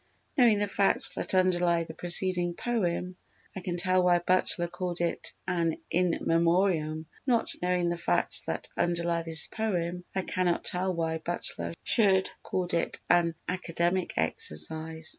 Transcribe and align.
Knowing 0.35 0.57
the 0.57 0.65
facts 0.67 1.11
that 1.13 1.35
underlie 1.35 1.83
the 1.83 1.93
preceding 1.93 2.55
poem 2.55 3.15
I 3.55 3.59
can 3.59 3.77
tell 3.77 4.01
why 4.01 4.17
Butler 4.17 4.67
called 4.67 4.99
it 4.99 5.31
an 5.47 5.77
In 5.91 6.17
Memoriam; 6.25 7.05
not 7.27 7.51
knowing 7.61 7.89
the 7.89 7.97
facts 7.97 8.41
that 8.47 8.67
underlie 8.75 9.21
this 9.21 9.45
poem 9.45 10.03
I 10.15 10.23
cannot 10.23 10.63
tell 10.65 10.91
why 10.91 11.19
Butler 11.19 11.75
should 11.83 12.29
have 12.29 12.41
called 12.41 12.73
it 12.73 12.99
an 13.11 13.35
Academic 13.47 14.13
Exercise. 14.17 15.09